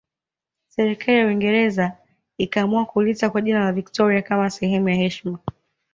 Serikali 0.67 1.17
ya 1.17 1.25
Uingereza 1.27 1.97
ikaamua 2.37 2.85
kuliita 2.85 3.29
kwa 3.29 3.41
jina 3.41 3.59
la 3.59 3.71
Victoria 3.71 4.21
kama 4.21 4.49
sehemu 4.49 4.89
ya 4.89 4.95
heshima 4.95 5.39